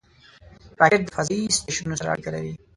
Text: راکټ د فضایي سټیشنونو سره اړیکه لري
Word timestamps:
راکټ 0.81 1.01
د 1.05 1.09
فضایي 1.15 1.53
سټیشنونو 1.57 1.99
سره 1.99 2.11
اړیکه 2.13 2.31
لري 2.35 2.53